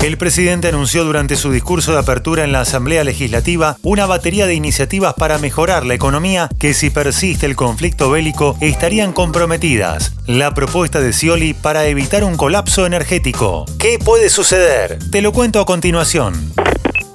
[0.00, 4.54] El presidente anunció durante su discurso de apertura en la Asamblea Legislativa una batería de
[4.54, 10.14] iniciativas para mejorar la economía que si persiste el conflicto bélico estarían comprometidas.
[10.26, 13.66] La propuesta de Scioli para evitar un colapso energético.
[13.78, 14.98] ¿Qué puede suceder?
[15.10, 16.52] Te lo cuento a continuación.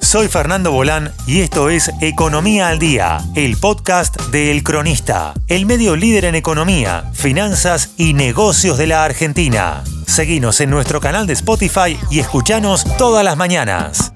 [0.01, 5.65] Soy Fernando Bolán y esto es Economía al Día, el podcast de El Cronista, el
[5.65, 9.83] medio líder en economía, finanzas y negocios de la Argentina.
[10.07, 14.13] Seguinos en nuestro canal de Spotify y escuchanos todas las mañanas.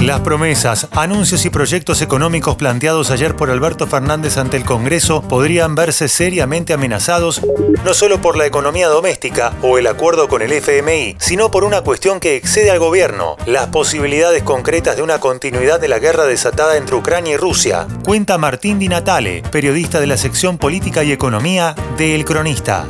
[0.00, 5.74] Las promesas, anuncios y proyectos económicos planteados ayer por Alberto Fernández ante el Congreso podrían
[5.74, 7.40] verse seriamente amenazados
[7.84, 11.82] no solo por la economía doméstica o el acuerdo con el FMI, sino por una
[11.82, 16.76] cuestión que excede al gobierno, las posibilidades concretas de una continuidad de la guerra desatada
[16.76, 17.86] entre Ucrania y Rusia.
[18.04, 22.86] Cuenta Martín Di Natale, periodista de la sección Política y Economía de El Cronista.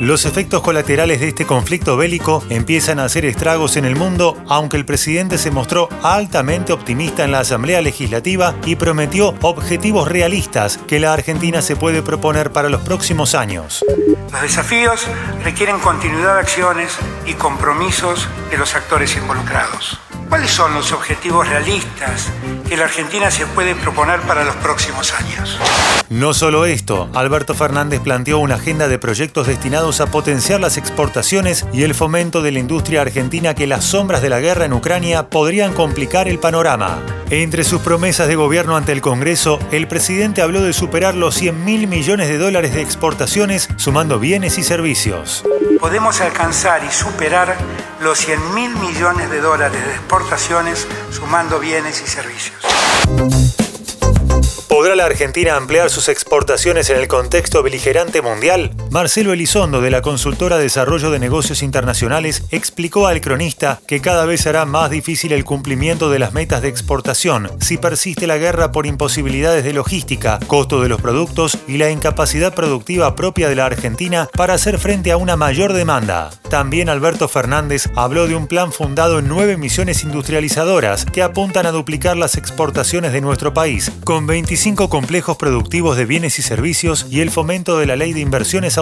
[0.00, 4.76] Los efectos colaterales de este conflicto bélico empiezan a hacer estragos en el mundo, aunque
[4.76, 11.00] el presidente se mostró altamente optimista en la Asamblea Legislativa y prometió objetivos realistas que
[11.00, 13.84] la Argentina se puede proponer para los próximos años.
[14.30, 15.04] Los desafíos
[15.42, 19.98] requieren continuidad de acciones y compromisos de los actores involucrados.
[20.28, 22.30] ¿Cuáles son los objetivos realistas
[22.68, 25.58] que la Argentina se puede proponer para los próximos años?
[26.10, 31.66] No solo esto, Alberto Fernández planteó una agenda de proyectos destinados a potenciar las exportaciones
[31.72, 35.30] y el fomento de la industria argentina que las sombras de la guerra en Ucrania
[35.30, 36.98] podrían complicar el panorama.
[37.30, 41.64] Entre sus promesas de gobierno ante el Congreso, el presidente habló de superar los 100
[41.64, 45.44] mil millones de dólares de exportaciones, sumando bienes y servicios.
[45.80, 47.56] Podemos alcanzar y superar
[48.00, 52.56] los 100 mil millones de dólares de exportaciones sumando bienes y servicios.
[54.68, 58.72] ¿Podrá la Argentina ampliar sus exportaciones en el contexto beligerante mundial?
[58.98, 64.40] Marcelo Elizondo, de la consultora Desarrollo de Negocios Internacionales, explicó al cronista que cada vez
[64.40, 68.86] será más difícil el cumplimiento de las metas de exportación si persiste la guerra por
[68.86, 74.28] imposibilidades de logística, costo de los productos y la incapacidad productiva propia de la Argentina
[74.32, 76.30] para hacer frente a una mayor demanda.
[76.50, 81.70] También Alberto Fernández habló de un plan fundado en nueve misiones industrializadoras que apuntan a
[81.70, 87.20] duplicar las exportaciones de nuestro país, con 25 complejos productivos de bienes y servicios y
[87.20, 88.76] el fomento de la ley de inversiones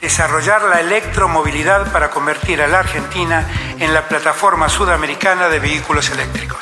[0.00, 3.46] Desarrollar la electromovilidad para convertir a la Argentina
[3.80, 6.58] en la plataforma sudamericana de vehículos eléctricos.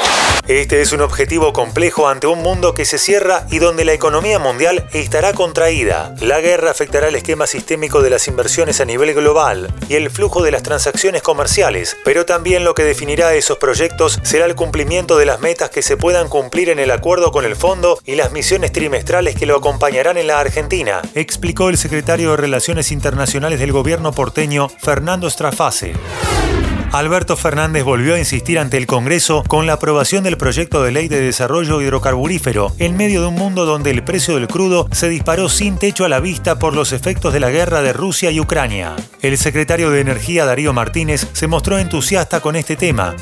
[0.49, 4.39] Este es un objetivo complejo ante un mundo que se cierra y donde la economía
[4.39, 6.15] mundial estará contraída.
[6.21, 10.45] La guerra afectará el esquema sistémico de las inversiones a nivel global y el flujo
[10.45, 15.27] de las transacciones comerciales, pero también lo que definirá esos proyectos será el cumplimiento de
[15.27, 18.71] las metas que se puedan cumplir en el acuerdo con el fondo y las misiones
[18.71, 24.13] trimestrales que lo acompañarán en la Argentina, explicó el secretario de Relaciones Internacionales del gobierno
[24.13, 25.95] porteño, Fernando Strafase.
[26.97, 31.09] Alberto Fernández volvió a insistir ante el Congreso con la aprobación del proyecto de ley
[31.09, 35.51] de desarrollo hidrocarburífero, en medio de un mundo donde el precio del crudo se disparó
[35.51, 38.97] sin techo a la vista por los efectos de la guerra de Rusia y Ucrania.
[39.21, 43.15] El secretario de Energía Darío Martínez se mostró entusiasta con este tema.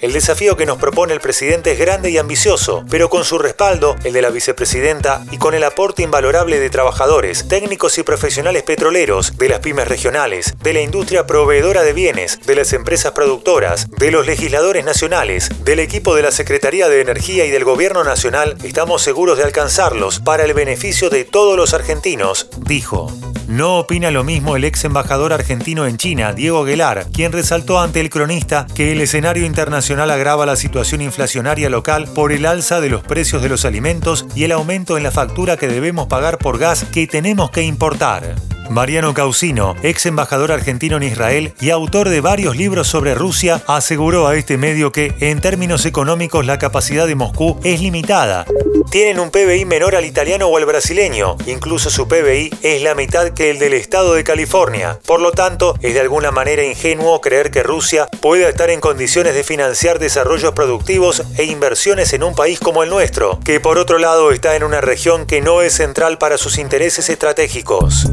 [0.00, 3.96] El desafío que nos propone el presidente es grande y ambicioso, pero con su respaldo,
[4.02, 9.36] el de la vicepresidenta, y con el aporte invalorable de trabajadores, técnicos y profesionales petroleros,
[9.36, 14.10] de las pymes regionales, de la industria proveedora de bienes, de las empresas productoras, de
[14.10, 19.02] los legisladores nacionales, del equipo de la Secretaría de Energía y del Gobierno Nacional, estamos
[19.02, 23.12] seguros de alcanzarlos para el beneficio de todos los argentinos, dijo.
[23.50, 28.00] No opina lo mismo el ex embajador argentino en China, Diego Aguilar, quien resaltó ante
[28.00, 32.90] el cronista que el escenario internacional agrava la situación inflacionaria local por el alza de
[32.90, 36.58] los precios de los alimentos y el aumento en la factura que debemos pagar por
[36.58, 38.36] gas que tenemos que importar.
[38.70, 44.28] Mariano Causino, ex embajador argentino en Israel y autor de varios libros sobre Rusia, aseguró
[44.28, 48.46] a este medio que, en términos económicos, la capacidad de Moscú es limitada.
[48.92, 53.30] Tienen un PBI menor al italiano o al brasileño, incluso su PBI es la mitad
[53.30, 55.00] que el del estado de California.
[55.04, 59.34] Por lo tanto, es de alguna manera ingenuo creer que Rusia pueda estar en condiciones
[59.34, 63.98] de financiar desarrollos productivos e inversiones en un país como el nuestro, que por otro
[63.98, 68.06] lado está en una región que no es central para sus intereses estratégicos.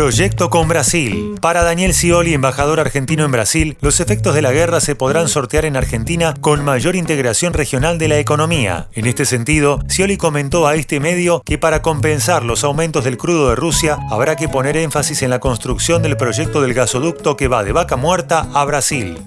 [0.00, 1.34] Proyecto con Brasil.
[1.42, 5.66] Para Daniel Scioli, embajador argentino en Brasil, los efectos de la guerra se podrán sortear
[5.66, 8.88] en Argentina con mayor integración regional de la economía.
[8.94, 13.50] En este sentido, Scioli comentó a este medio que para compensar los aumentos del crudo
[13.50, 17.62] de Rusia habrá que poner énfasis en la construcción del proyecto del gasoducto que va
[17.62, 19.18] de Vaca Muerta a Brasil.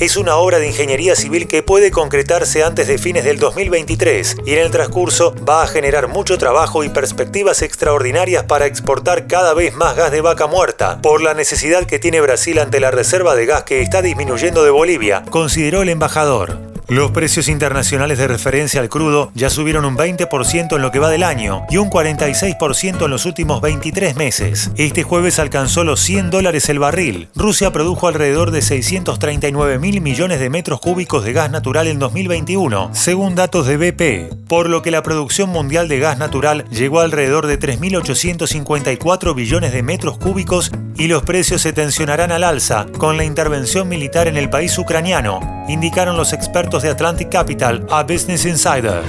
[0.00, 4.52] Es una obra de ingeniería civil que puede concretarse antes de fines del 2023 y
[4.52, 9.74] en el transcurso va a generar mucho trabajo y perspectivas extraordinarias para exportar cada vez
[9.74, 13.46] más gas de vaca muerta, por la necesidad que tiene Brasil ante la reserva de
[13.46, 16.67] gas que está disminuyendo de Bolivia, consideró el embajador.
[16.88, 21.10] Los precios internacionales de referencia al crudo ya subieron un 20% en lo que va
[21.10, 24.70] del año y un 46% en los últimos 23 meses.
[24.76, 27.28] Este jueves alcanzó los 100 dólares el barril.
[27.34, 32.88] Rusia produjo alrededor de 639 mil millones de metros cúbicos de gas natural en 2021,
[32.94, 37.48] según datos de BP, por lo que la producción mundial de gas natural llegó alrededor
[37.48, 43.24] de 3.854 billones de metros cúbicos y los precios se tensionarán al alza con la
[43.24, 49.02] intervención militar en el país ucraniano, indicaron los expertos de Atlantic Capital a Business Insider.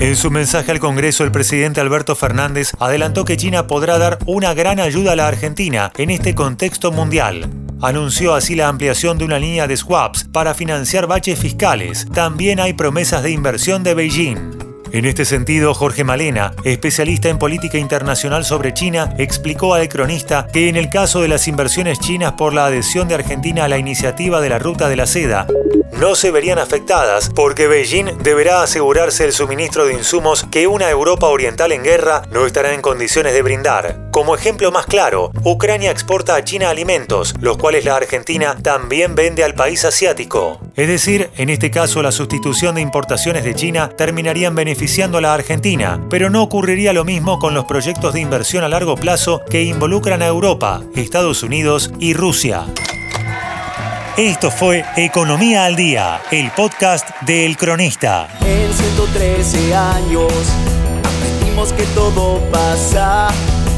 [0.00, 4.52] En su mensaje al Congreso, el presidente Alberto Fernández adelantó que China podrá dar una
[4.54, 7.48] gran ayuda a la Argentina en este contexto mundial.
[7.80, 12.06] Anunció así la ampliación de una línea de swaps para financiar baches fiscales.
[12.12, 14.61] También hay promesas de inversión de Beijing.
[14.92, 20.68] En este sentido, Jorge Malena, especialista en política internacional sobre China, explicó al cronista que
[20.68, 24.42] en el caso de las inversiones chinas por la adhesión de Argentina a la iniciativa
[24.42, 25.46] de la Ruta de la Seda,
[25.98, 31.28] no se verían afectadas porque Beijing deberá asegurarse el suministro de insumos que una Europa
[31.28, 34.10] oriental en guerra no estará en condiciones de brindar.
[34.10, 39.44] Como ejemplo más claro, Ucrania exporta a China alimentos, los cuales la Argentina también vende
[39.44, 40.60] al país asiático.
[40.74, 45.34] Es decir, en este caso la sustitución de importaciones de China terminarían beneficiando a la
[45.34, 49.62] Argentina, pero no ocurriría lo mismo con los proyectos de inversión a largo plazo que
[49.64, 52.64] involucran a Europa, Estados Unidos y Rusia.
[54.16, 58.28] Esto fue Economía al Día, el podcast de El Cronista.
[58.40, 60.32] En 113 años
[61.02, 63.28] aprendimos que todo pasa.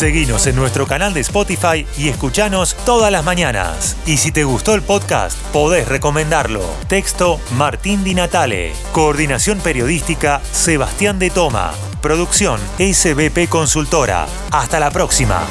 [0.00, 3.98] Seguinos en nuestro canal de Spotify y escuchanos todas las mañanas.
[4.06, 6.62] Y si te gustó el podcast, podés recomendarlo.
[6.88, 8.72] Texto Martín Di Natale.
[8.92, 11.74] Coordinación periodística Sebastián de Toma.
[12.00, 14.26] Producción SBP Consultora.
[14.50, 15.46] Hasta la próxima.